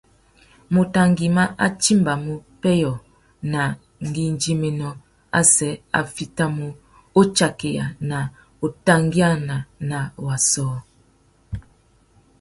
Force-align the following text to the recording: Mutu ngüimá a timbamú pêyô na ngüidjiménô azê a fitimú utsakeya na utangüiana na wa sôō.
Mutu 0.73 1.01
ngüimá 1.11 1.43
a 1.65 1.67
timbamú 1.81 2.33
pêyô 2.61 2.93
na 3.51 3.61
ngüidjiménô 4.07 4.89
azê 5.39 5.69
a 5.97 5.99
fitimú 6.13 6.67
utsakeya 7.19 7.85
na 8.09 8.19
utangüiana 8.65 9.55
na 9.89 9.99
wa 10.25 10.35
sôō. 10.49 10.77